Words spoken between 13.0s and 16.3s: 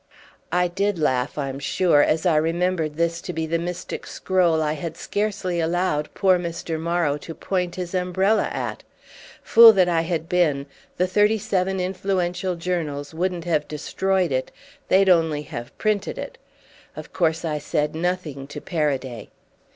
wouldn't have destroyed it, they'd only have printed